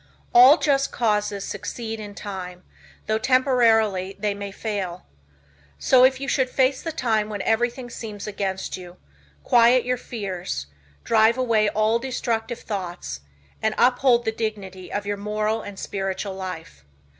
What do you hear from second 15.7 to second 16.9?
spiritual life.